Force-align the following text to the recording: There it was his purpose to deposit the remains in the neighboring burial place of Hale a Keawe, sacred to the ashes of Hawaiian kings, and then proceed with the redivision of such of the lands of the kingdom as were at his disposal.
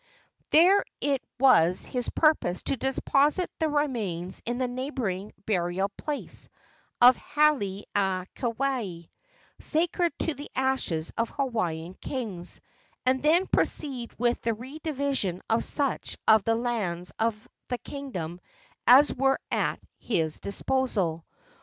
There 0.49 0.83
it 0.99 1.21
was 1.39 1.83
his 1.85 2.09
purpose 2.09 2.63
to 2.63 2.75
deposit 2.75 3.51
the 3.59 3.69
remains 3.69 4.41
in 4.47 4.57
the 4.57 4.67
neighboring 4.67 5.31
burial 5.45 5.89
place 5.89 6.49
of 6.99 7.15
Hale 7.17 7.83
a 7.93 8.25
Keawe, 8.35 9.09
sacred 9.59 10.11
to 10.17 10.33
the 10.33 10.49
ashes 10.55 11.13
of 11.19 11.29
Hawaiian 11.29 11.93
kings, 11.93 12.61
and 13.05 13.21
then 13.21 13.45
proceed 13.45 14.11
with 14.17 14.41
the 14.41 14.55
redivision 14.55 15.39
of 15.51 15.63
such 15.63 16.17
of 16.27 16.45
the 16.45 16.55
lands 16.55 17.11
of 17.19 17.47
the 17.67 17.77
kingdom 17.77 18.39
as 18.87 19.13
were 19.13 19.37
at 19.51 19.79
his 19.99 20.39
disposal. 20.39 21.25